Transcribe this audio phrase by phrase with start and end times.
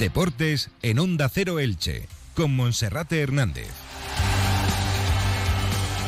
[0.00, 3.68] Deportes en Onda Cero Elche, con Monserrate Hernández.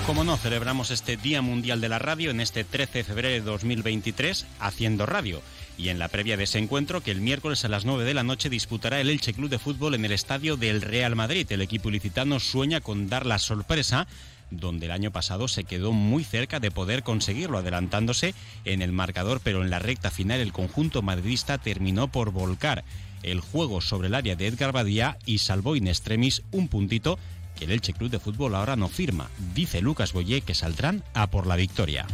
[0.06, 3.40] Como no, celebramos este Día Mundial de la Radio en este 13 de febrero de
[3.42, 5.42] 2023 haciendo radio.
[5.76, 8.22] Y en la previa de ese encuentro, que el miércoles a las 9 de la
[8.22, 11.46] noche disputará el Elche Club de Fútbol en el estadio del Real Madrid.
[11.50, 14.06] El equipo ilicitano sueña con dar la sorpresa
[14.50, 18.34] donde el año pasado se quedó muy cerca de poder conseguirlo, adelantándose
[18.64, 22.84] en el marcador, pero en la recta final el conjunto madridista terminó por volcar
[23.22, 27.18] el juego sobre el área de Edgar Badía y salvó in extremis un puntito
[27.56, 29.30] que el Elche Club de Fútbol ahora no firma.
[29.54, 32.06] Dice Lucas Boyé que saldrán a por la victoria.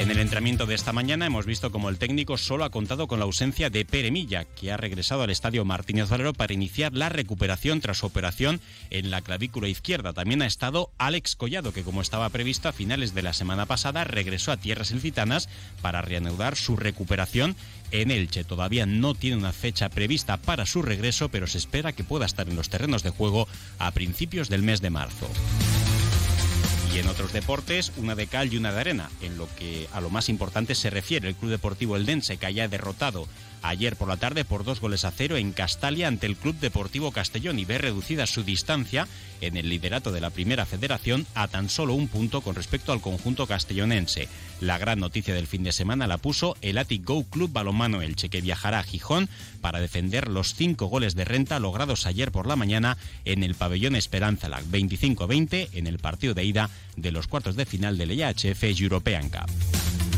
[0.00, 3.18] En el entrenamiento de esta mañana hemos visto como el técnico solo ha contado con
[3.18, 7.10] la ausencia de Pere Milla, que ha regresado al estadio Martínez Valero para iniciar la
[7.10, 10.14] recuperación tras su operación en la clavícula izquierda.
[10.14, 14.04] También ha estado Alex Collado, que como estaba previsto a finales de la semana pasada
[14.04, 15.50] regresó a tierras ilcitanas
[15.82, 17.54] para reanudar su recuperación
[17.90, 18.42] en Elche.
[18.44, 22.48] Todavía no tiene una fecha prevista para su regreso, pero se espera que pueda estar
[22.48, 23.46] en los terrenos de juego
[23.78, 25.28] a principios del mes de marzo.
[26.92, 29.10] Y en otros deportes, una de cal y una de arena.
[29.20, 32.66] En lo que a lo más importante se refiere, el Club Deportivo Eldense, que haya
[32.66, 33.28] derrotado
[33.62, 37.12] ayer por la tarde por dos goles a cero en Castalia ante el Club Deportivo
[37.12, 39.06] Castellón y ve reducida su distancia
[39.40, 43.00] en el liderato de la Primera Federación a tan solo un punto con respecto al
[43.00, 44.28] conjunto castellonense.
[44.60, 48.28] La gran noticia del fin de semana la puso el Atic Go Club Balomano Elche,
[48.28, 49.28] que viajará a Gijón
[49.60, 53.96] para defender los cinco goles de renta logrados ayer por la mañana en el pabellón
[53.96, 58.64] Esperanza Lag 25-20 en el partido de ida de los cuartos de final del EHF
[58.64, 60.09] European Cup.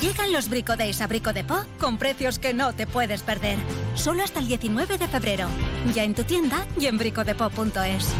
[0.00, 3.56] Llegan los Brico a Brico Po con precios que no te puedes perder.
[3.94, 5.48] Solo hasta el 19 de febrero.
[5.94, 8.12] Ya en tu tienda y en bricodepo.es.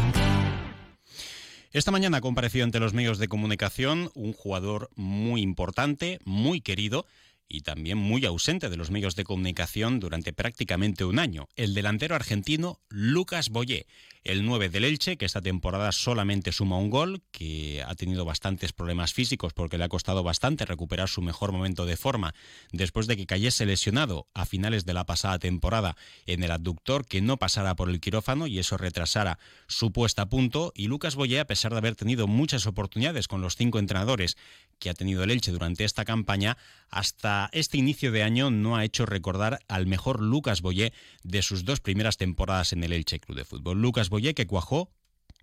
[1.73, 7.05] Esta mañana ha comparecido ante los medios de comunicación un jugador muy importante, muy querido
[7.49, 12.15] y también muy ausente de los medios de comunicación durante prácticamente un año, el delantero
[12.15, 13.87] argentino Lucas Boyé,
[14.27, 18.73] el 9 del Elche, que esta temporada solamente suma un gol, que ha tenido bastantes
[18.73, 22.35] problemas físicos porque le ha costado bastante recuperar su mejor momento de forma
[22.71, 25.95] después de que cayese lesionado a finales de la pasada temporada
[26.25, 30.29] en el abductor, que no pasara por el quirófano y eso retrasara su puesta a
[30.29, 30.73] punto.
[30.75, 34.37] Y Lucas Boyé, a pesar de haber tenido muchas oportunidades con los cinco entrenadores
[34.79, 36.57] que ha tenido el Elche durante esta campaña,
[36.89, 41.65] hasta este inicio de año no ha hecho recordar al mejor Lucas Boyé de sus
[41.65, 43.81] dos primeras temporadas en el Elche Club de Fútbol.
[43.81, 44.91] Lucas que cuajó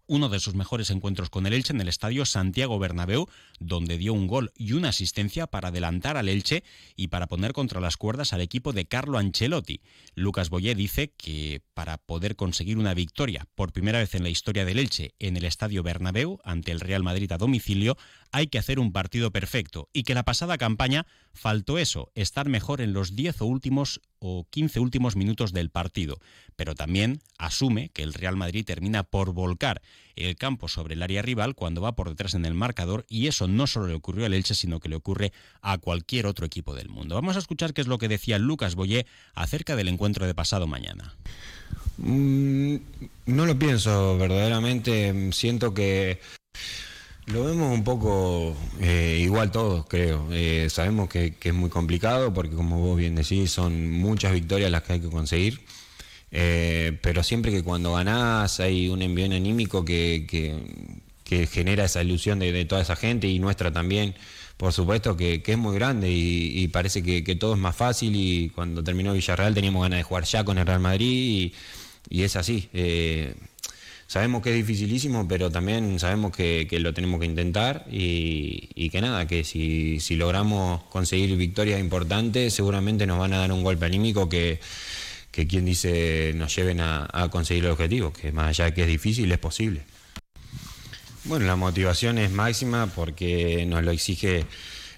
[0.06, 3.26] uno de sus mejores encuentros con el Elche en el estadio Santiago Bernabéu,
[3.58, 6.62] donde dio un gol y una asistencia para adelantar al Elche
[6.94, 9.80] y para poner contra las cuerdas al equipo de Carlo Ancelotti.
[10.14, 14.66] Lucas Boyé dice que para poder conseguir una victoria por primera vez en la historia
[14.66, 17.96] del Elche en el estadio Bernabéu ante el Real Madrid a domicilio,
[18.34, 22.80] hay que hacer un partido perfecto y que la pasada campaña faltó eso, estar mejor
[22.80, 26.18] en los 10 o últimos o 15 últimos minutos del partido,
[26.56, 29.82] pero también asume que el Real Madrid termina por volcar
[30.16, 33.46] el campo sobre el área rival cuando va por detrás en el marcador y eso
[33.46, 36.88] no solo le ocurrió al Elche, sino que le ocurre a cualquier otro equipo del
[36.88, 37.14] mundo.
[37.14, 39.06] Vamos a escuchar qué es lo que decía Lucas Boyé
[39.36, 41.14] acerca del encuentro de pasado mañana.
[41.98, 42.78] Mm,
[43.26, 46.18] no lo pienso verdaderamente, siento que
[47.26, 50.28] lo vemos un poco eh, igual todos, creo.
[50.30, 54.82] Eh, sabemos que, es muy complicado porque, como vos bien decís, son muchas victorias las
[54.82, 55.60] que hay que conseguir.
[56.30, 62.38] Eh, pero siempre que cuando ganás hay un envío anímico que, que, genera esa ilusión
[62.38, 64.14] de, toda esa gente y nuestra también,
[64.56, 68.14] por supuesto, que, es muy grande y, parece que, todo es más fácil.
[68.16, 71.52] Y cuando terminó Villarreal teníamos ganas de jugar ya con el Real Madrid
[72.10, 72.68] y, y es así.
[74.06, 79.26] Sabemos que es dificilísimo, pero también sabemos que, lo tenemos que intentar y, que nada,
[79.26, 84.60] que si, logramos conseguir victorias importantes, seguramente nos van a dar un golpe anímico que,
[85.30, 89.32] quien dice nos lleven a, conseguir el objetivo, que más allá de que es difícil,
[89.32, 89.82] es posible.
[91.24, 94.44] Bueno, la motivación es máxima porque nos lo exige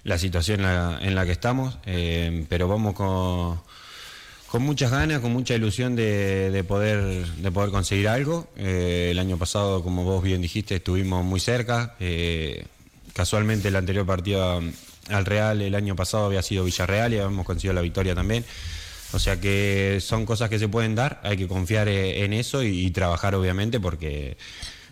[0.03, 3.61] la situación en la, que estamos, eh, pero vamos con
[4.47, 8.47] con muchas ganas, con mucha ilusión de, poder, de poder conseguir algo.
[8.55, 11.95] Eh, el año pasado, como vos bien dijiste, estuvimos muy cerca.
[11.99, 12.65] Eh,
[13.13, 14.61] casualmente el anterior partido
[15.09, 18.45] al Real el año pasado había sido Villarreal y habíamos conseguido la victoria también.
[19.13, 22.63] O sea que son cosas que se pueden dar, hay que confiar eh, en eso
[22.63, 24.37] y trabajar obviamente porque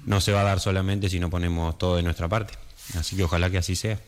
[0.06, 2.54] no se va a dar solamente si no ponemos todo de nuestra parte.
[2.98, 4.00] Así que ojalá que así sea.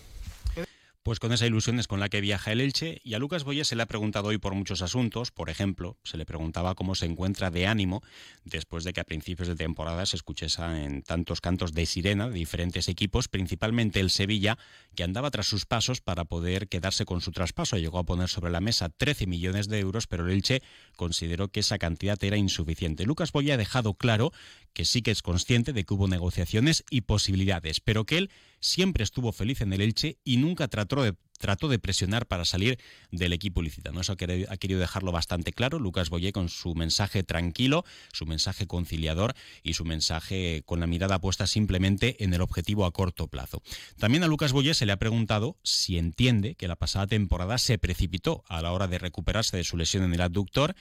[1.08, 3.64] Pues con esa ilusión es con la que viaja el Elche y a Lucas Boye
[3.64, 5.32] se le ha preguntado hoy por muchos asuntos.
[5.32, 8.04] Por ejemplo, se le preguntaba cómo se encuentra de ánimo
[8.44, 12.34] después de que a principios de temporada se escuchase en tantos cantos de sirena de
[12.36, 14.58] diferentes equipos, principalmente el Sevilla,
[14.96, 17.78] que andaba tras sus pasos para poder quedarse con su traspaso.
[17.78, 20.62] Llegó a poner sobre la mesa 13 millones de euros, pero el Elche
[20.98, 23.06] consideró que esa cantidad era insuficiente.
[23.06, 24.34] Lucas Boye ha dejado claro
[24.74, 29.04] que sí que es consciente de que hubo negociaciones y posibilidades, pero que él siempre
[29.04, 32.80] estuvo feliz en el Elche y nunca trató de, trató de presionar para salir
[33.12, 34.02] del equipo licitano.
[34.02, 34.18] Eso ha
[34.58, 39.34] querido dejarlo bastante claro Lucas Boyé con su mensaje tranquilo, su mensaje conciliador
[39.64, 43.62] y su mensaje con la mirada puesta simplemente en el objetivo a corto plazo.
[43.98, 47.78] También a Lucas Boyé se le ha preguntado si entiende que la pasada temporada se
[47.78, 50.76] precipitó a la hora de recuperarse de su lesión en el abductor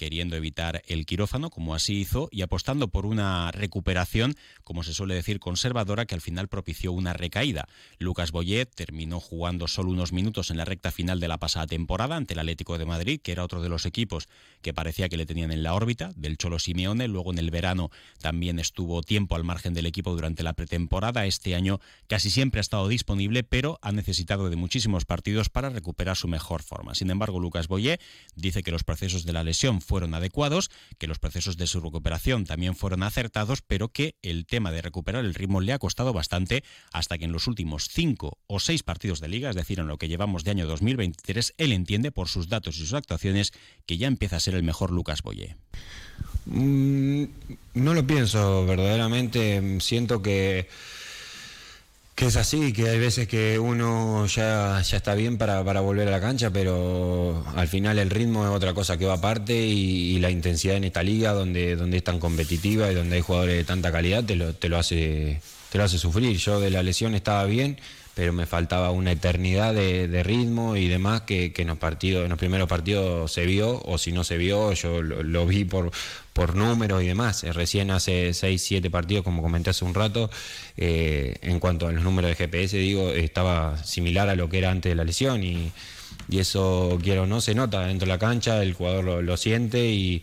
[0.00, 5.14] queriendo evitar el quirófano, como así hizo, y apostando por una recuperación, como se suele
[5.14, 7.68] decir, conservadora, que al final propició una recaída.
[7.98, 12.16] Lucas Boyet terminó jugando solo unos minutos en la recta final de la pasada temporada
[12.16, 14.30] ante el Atlético de Madrid, que era otro de los equipos
[14.62, 17.06] que parecía que le tenían en la órbita, del Cholo Simeone.
[17.06, 17.90] Luego en el verano
[18.22, 21.26] también estuvo tiempo al margen del equipo durante la pretemporada.
[21.26, 26.16] Este año casi siempre ha estado disponible, pero ha necesitado de muchísimos partidos para recuperar
[26.16, 26.94] su mejor forma.
[26.94, 28.00] Sin embargo, Lucas Boyé
[28.34, 32.44] dice que los procesos de la lesión fueron adecuados, que los procesos de su recuperación
[32.44, 36.62] también fueron acertados, pero que el tema de recuperar el ritmo le ha costado bastante
[36.92, 39.98] hasta que en los últimos cinco o seis partidos de liga, es decir, en lo
[39.98, 43.52] que llevamos de año 2023, él entiende por sus datos y sus actuaciones
[43.84, 45.56] que ya empieza a ser el mejor Lucas Boye.
[46.46, 47.24] Mm,
[47.74, 50.68] no lo pienso verdaderamente, siento que
[52.20, 56.10] que es así, que hay veces que uno ya, ya está bien para, volver a
[56.10, 60.28] la cancha, pero al final el ritmo es otra cosa que va aparte y, la
[60.28, 63.90] intensidad en esta liga donde, donde es tan competitiva y donde hay jugadores de tanta
[63.90, 65.40] calidad te lo, te lo hace
[65.70, 66.36] te lo hace sufrir.
[66.36, 67.78] Yo de la lesión estaba bien,
[68.14, 72.38] pero me faltaba una eternidad de, ritmo y demás que, en, los partidos, en los
[72.38, 75.90] primeros partidos se vio, o si no se vio, yo lo, vi por,
[76.32, 77.44] por números y demás.
[77.44, 80.30] Eh, recién hace 6, 7 partidos, como comenté hace un rato,
[80.76, 84.70] eh, en cuanto a los números de GPS, digo, estaba similar a lo que era
[84.70, 85.72] antes de la lesión y,
[86.30, 90.22] eso, quiero o no, se nota dentro de la cancha, el jugador lo siente y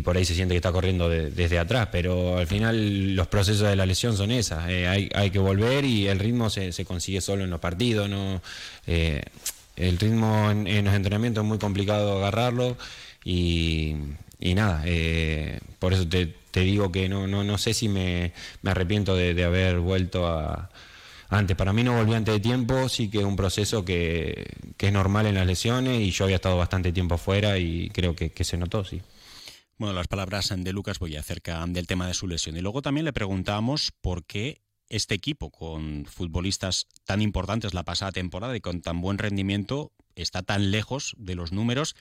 [0.00, 3.76] por ahí se siente que está corriendo desde atrás, pero al final los procesos de
[3.76, 7.20] la lesión son esas, eh, hay, hay, que volver y el ritmo se, se consigue
[7.20, 8.40] solo en los partidos, no
[8.86, 9.22] eh,
[9.76, 12.76] el ritmo en, los entrenamientos es muy complicado agarrarlo
[13.24, 13.96] y,
[14.42, 18.32] y nada, eh, por eso te, te, digo que no, no, no sé si me,
[18.62, 20.68] me arrepiento de, haber vuelto a
[21.28, 21.56] antes.
[21.56, 24.92] Para mí no volví antes de tiempo, sí que es un proceso que, que, es
[24.92, 28.56] normal en las lesiones y yo había estado bastante tiempo afuera y creo que, se
[28.56, 29.00] notó, sí.
[29.78, 32.56] Bueno, las palabras de Lucas Boya acerca del tema de su lesión.
[32.56, 38.10] Y luego también le preguntamos por qué este equipo, con futbolistas tan importantes la pasada
[38.10, 41.94] temporada y con tan buen rendimiento, está tan lejos de los números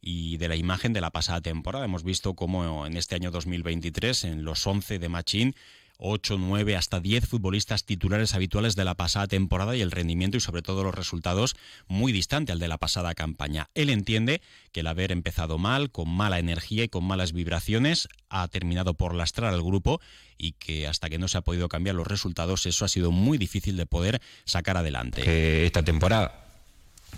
[0.00, 1.84] y de la imagen de la pasada temporada.
[1.84, 5.54] Hemos visto cómo en este año 2023, en los 11 de Machín,
[5.98, 10.40] 8, 9, hasta 10 futbolistas titulares habituales de la pasada temporada y el rendimiento y
[10.40, 11.56] sobre todo los resultados
[11.88, 13.68] muy distante al de la pasada campaña.
[13.74, 18.46] Él entiende que el haber empezado mal, con mala energía y con malas vibraciones, ha
[18.48, 20.00] terminado por lastrar al grupo
[20.36, 23.38] y que hasta que no se ha podido cambiar los resultados, eso ha sido muy
[23.38, 25.64] difícil de poder sacar adelante.
[25.64, 26.44] esta temporada,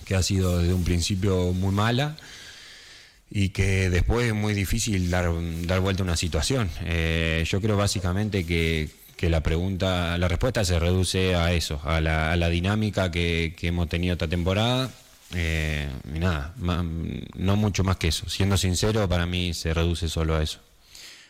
[0.05, 2.17] que ha sido desde un principio muy mala,
[3.31, 5.31] y que después es muy difícil dar,
[5.67, 6.71] dar vuelta a una situación.
[6.85, 8.89] Eh, yo creo básicamente que,
[9.29, 13.69] la pregunta, la respuesta se reduce a eso, a la, a la dinámica que, que,
[13.69, 14.91] hemos tenido esta temporada.
[15.35, 18.29] Eh, y nada, no mucho más que eso.
[18.31, 20.61] Siendo sincero, para mí se reduce solo a eso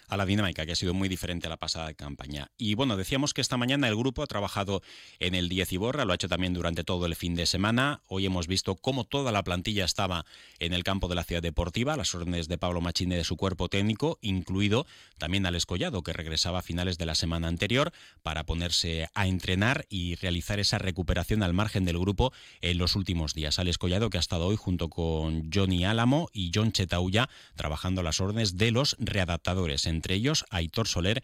[0.08, 2.50] a la dinámica, que ha sido muy diferente a la pasada campaña.
[2.56, 4.82] Y bueno, decíamos que esta mañana el grupo ha trabajado
[5.20, 8.02] en el 10 y borra, lo ha hecho también durante todo el fin de semana.
[8.06, 10.24] Hoy hemos visto cómo toda la plantilla estaba
[10.58, 13.68] en el campo de la ciudad deportiva, las órdenes de Pablo Machine de su cuerpo
[13.68, 14.86] técnico, incluido
[15.18, 19.86] también al Escollado, que regresaba a finales de la semana anterior para ponerse a entrenar
[19.88, 23.58] y realizar esa recuperación al margen del grupo en los últimos días.
[23.58, 28.20] Al Escollado que ha estado hoy junto con Johnny Álamo y John Chetauya trabajando las
[28.20, 31.22] órdenes de los readaptadores entre ellos Aitor Soler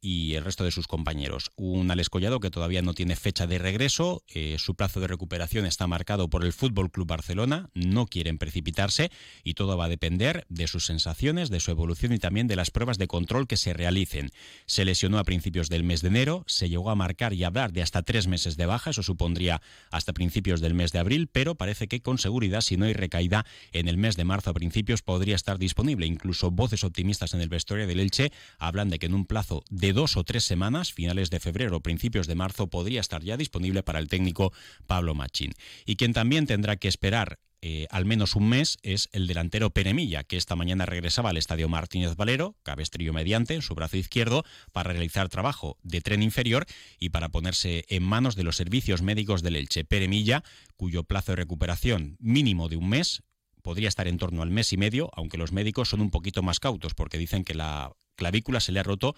[0.00, 1.50] y el resto de sus compañeros.
[1.56, 5.66] Un Alex Collado que todavía no tiene fecha de regreso, eh, su plazo de recuperación
[5.66, 9.10] está marcado por el Fútbol Club Barcelona, no quieren precipitarse
[9.42, 12.70] y todo va a depender de sus sensaciones, de su evolución y también de las
[12.70, 14.30] pruebas de control que se realicen.
[14.66, 17.82] Se lesionó a principios del mes de enero, se llegó a marcar y hablar de
[17.82, 19.60] hasta tres meses de baja, eso supondría
[19.90, 23.46] hasta principios del mes de abril, pero parece que con seguridad, si no hay recaída
[23.72, 26.06] en el mes de marzo a principios, podría estar disponible.
[26.06, 29.85] Incluso voces optimistas en el vestuario del Elche hablan de que en un plazo de
[29.92, 33.82] dos o tres semanas, finales de febrero o principios de marzo, podría estar ya disponible
[33.82, 34.52] para el técnico
[34.86, 35.54] Pablo Machín.
[35.84, 40.24] Y quien también tendrá que esperar eh, al menos un mes es el delantero Peremilla,
[40.24, 44.92] que esta mañana regresaba al estadio Martínez Valero, cabestrillo mediante, en su brazo izquierdo, para
[44.92, 46.66] realizar trabajo de tren inferior
[47.00, 49.84] y para ponerse en manos de los servicios médicos del Elche.
[49.84, 50.44] Peremilla,
[50.76, 53.22] cuyo plazo de recuperación mínimo de un mes,
[53.62, 56.60] podría estar en torno al mes y medio, aunque los médicos son un poquito más
[56.60, 59.16] cautos porque dicen que la clavícula se le ha roto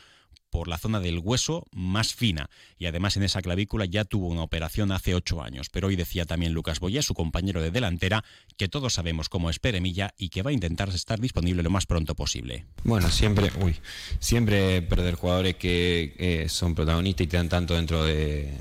[0.51, 4.43] por la zona del hueso más fina y además en esa clavícula ya tuvo una
[4.43, 5.69] operación hace ocho años.
[5.71, 8.25] Pero hoy decía también Lucas Boyé, su compañero de delantera,
[8.57, 11.87] que todos sabemos cómo es Peremilla y que va a intentar estar disponible lo más
[11.87, 12.65] pronto posible.
[12.85, 13.77] Bueno, siempre, uy,
[14.19, 18.53] siempre perder jugadores que eh, son protagonistas y te dan tanto dentro de,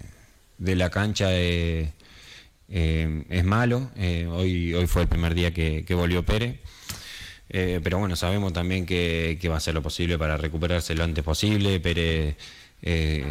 [0.59, 1.29] la cancha.
[1.31, 1.93] Eh,
[2.69, 3.91] eh, es malo.
[4.31, 6.59] Hoy, hoy fue el primer día que, volvió Pérez.
[7.49, 11.23] Eh, pero bueno, sabemos también que, va a ser lo posible para recuperarse lo antes
[11.23, 11.79] posible.
[11.79, 12.35] Pérez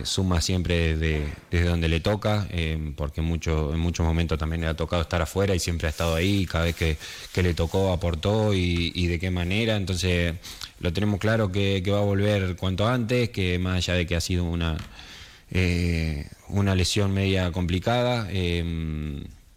[0.04, 2.49] suma siempre desde, donde le toca,
[2.96, 6.14] porque mucho, en muchos momentos también le ha tocado estar afuera y siempre ha estado
[6.14, 6.46] ahí.
[6.46, 6.96] Cada vez que,
[7.42, 9.76] le tocó aportó y, de qué manera.
[9.76, 10.35] Entonces
[10.80, 14.16] lo tenemos claro que, que va a volver cuanto antes, que más allá de que
[14.16, 14.76] ha sido una
[15.50, 18.28] eh, una lesión media complicada.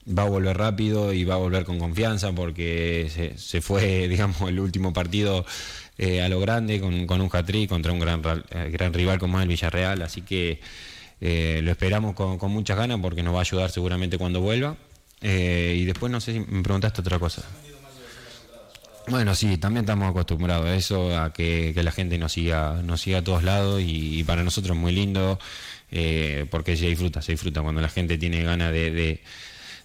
[0.09, 4.49] Eh, va a volver rápido y va a volver con confianza porque se, fue, digamos,
[4.49, 5.45] el último partido
[5.97, 9.49] eh, a lo grande con, un hat contra un gran, gran rival como es el
[9.49, 10.01] Villarreal.
[10.01, 10.59] Así que
[11.21, 14.75] lo esperamos con, con, muchas ganas porque nos va a ayudar seguramente cuando vuelva.
[15.21, 17.43] y después no sé si me preguntaste otra cosa.
[19.07, 23.19] Bueno, sí, también estamos acostumbrados a eso, a que, la gente nos siga, nos siga
[23.19, 25.39] a todos lados y para nosotros es muy lindo.
[25.91, 27.61] Eh, porque se disfruta, se disfruta.
[27.61, 29.21] Cuando la gente tiene ganas de,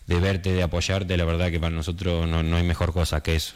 [0.06, 3.54] verte, de apoyarte, la verdad que para nosotros no, no hay mejor cosa que eso.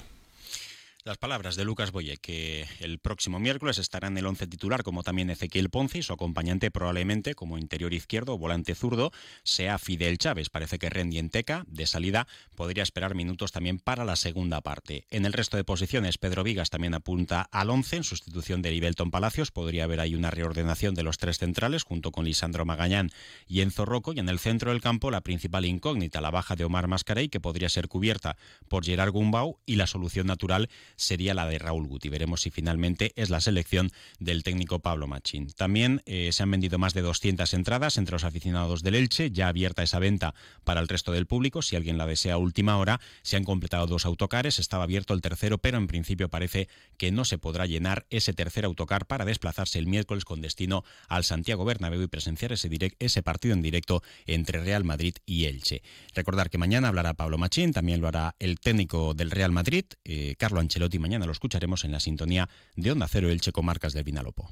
[1.08, 5.02] Las palabras de Lucas Boye, que el próximo miércoles estará en el once titular, como
[5.02, 9.10] también Ezequiel Ponce, y su acompañante probablemente como interior izquierdo o volante zurdo
[9.42, 10.50] sea Fidel Chávez.
[10.50, 15.06] Parece que Rendi Teca, de salida, podría esperar minutos también para la segunda parte.
[15.08, 19.10] En el resto de posiciones, Pedro Vigas también apunta al once, en sustitución de Libelton
[19.10, 19.50] Palacios.
[19.50, 23.12] Podría haber ahí una reordenación de los tres centrales, junto con Lisandro Magañán
[23.46, 24.12] y Enzo Rocco.
[24.12, 27.40] Y en el centro del campo, la principal incógnita, la baja de Omar Mascarey, que
[27.40, 28.36] podría ser cubierta
[28.68, 32.10] por Gerard Gumbau, y la solución natural sería la de Raúl Guti.
[32.10, 35.50] Veremos si finalmente es la selección del técnico Pablo Machín.
[35.52, 39.48] También eh, se han vendido más de 200 entradas entre los aficionados del Elche, ya
[39.48, 41.62] abierta esa venta para el resto del público.
[41.62, 45.20] Si alguien la desea a última hora, se han completado dos autocares, estaba abierto el
[45.20, 49.78] tercero, pero en principio parece que no se podrá llenar ese tercer autocar para desplazarse
[49.78, 54.60] el miércoles con destino al Santiago Bernabéu y presenciar ese, ese partido en directo entre
[54.60, 55.82] Real Madrid y Elche.
[56.14, 60.34] Recordar que mañana hablará Pablo Machín, también lo hará el técnico del Real Madrid, eh,
[60.38, 64.04] Carlo Ancelotti y mañana lo escucharemos en la sintonía de Onda Cero Elche Marcas del
[64.04, 64.50] Vinalopó.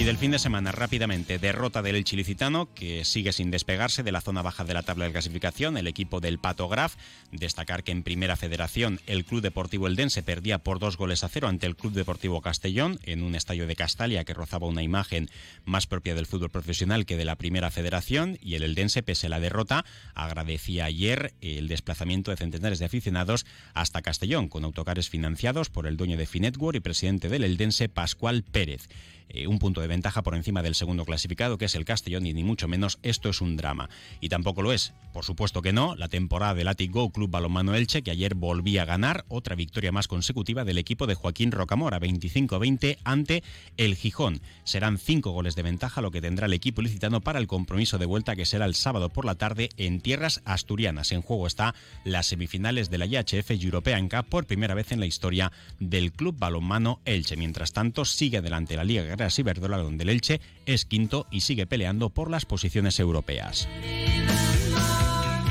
[0.00, 4.22] Y del fin de semana, rápidamente, derrota del Chilicitano, que sigue sin despegarse de la
[4.22, 6.96] zona baja de la tabla de clasificación, el equipo del Pato Graf.
[7.32, 11.48] Destacar que en Primera Federación el Club Deportivo Eldense perdía por dos goles a cero
[11.48, 15.28] ante el Club Deportivo Castellón, en un estadio de Castalia que rozaba una imagen
[15.66, 19.30] más propia del fútbol profesional que de la Primera Federación, y el Eldense, pese a
[19.30, 25.68] la derrota, agradecía ayer el desplazamiento de centenares de aficionados hasta Castellón, con autocares financiados
[25.68, 28.88] por el dueño de Finetwork y presidente del Eldense, Pascual Pérez.
[29.32, 32.32] Eh, un punto de ventaja por encima del segundo clasificado, que es el Castellón, y
[32.32, 33.90] ni mucho menos esto es un drama.
[34.20, 38.02] Y tampoco lo es, por supuesto que no, la temporada del Go Club Balonmano Elche,
[38.02, 42.98] que ayer volvía a ganar, otra victoria más consecutiva del equipo de Joaquín Rocamora, 25-20
[43.04, 43.42] ante
[43.76, 44.40] el Gijón.
[44.64, 48.06] Serán cinco goles de ventaja lo que tendrá el equipo licitano para el compromiso de
[48.06, 51.12] vuelta que será el sábado por la tarde en tierras asturianas.
[51.12, 55.06] En juego está las semifinales de la IHF European Cup por primera vez en la
[55.06, 57.36] historia del Club Balonmano Elche.
[57.36, 61.66] Mientras tanto, sigue adelante la Liga y Iberdrola, donde el Elche es quinto y sigue
[61.66, 63.68] peleando por las posiciones europeas.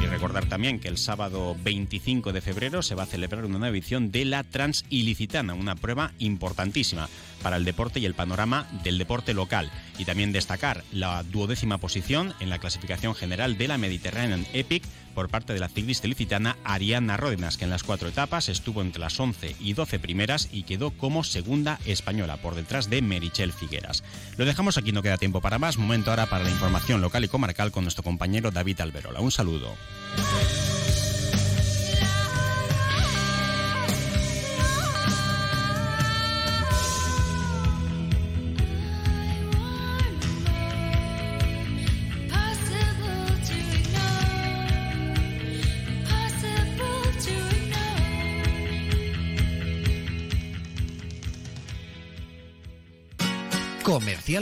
[0.02, 3.76] Y recordar también que el sábado 25 de febrero se va a celebrar una nueva
[3.76, 7.10] edición de la Transilicitana, una prueba importantísima
[7.40, 9.72] para el deporte y el panorama del deporte local.
[9.98, 15.30] Y también destacar la duodécima posición en la clasificación general de la Mediterranean Epic por
[15.30, 19.20] parte de la ciclista licitana Ariana Ródenas, que en las cuatro etapas estuvo entre las
[19.20, 24.04] 11 y 12 primeras y quedó como segunda española, por detrás de Merichel Figueras.
[24.38, 25.78] Lo dejamos aquí, no queda tiempo para más.
[25.78, 29.20] Momento ahora para la información local y comarcal con nuestro compañero David Alberola.
[29.20, 29.76] Un saludo.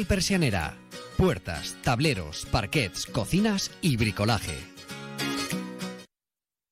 [0.05, 0.73] Persianera.
[1.15, 4.76] Puertas, tableros, parquets, cocinas y bricolaje.